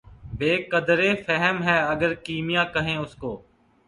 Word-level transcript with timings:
بہ 0.37 0.51
قدرِ 0.71 1.01
فہم 1.25 1.57
ہے 1.63 1.77
اگر 1.83 2.13
کیمیا 2.25 2.63
کہیں 2.73 2.97
اُس 2.97 3.13
کو 3.15 3.31